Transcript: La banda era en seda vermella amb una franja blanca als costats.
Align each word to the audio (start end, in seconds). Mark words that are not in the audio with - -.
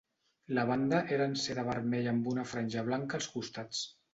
La 0.57 0.63
banda 0.69 1.01
era 1.17 1.27
en 1.33 1.35
seda 1.43 1.67
vermella 1.69 2.11
amb 2.15 2.33
una 2.35 2.49
franja 2.55 2.85
blanca 2.89 3.21
als 3.21 3.29
costats. 3.37 3.89